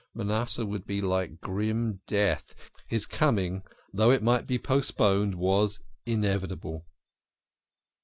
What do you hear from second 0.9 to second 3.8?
like grim death his coming,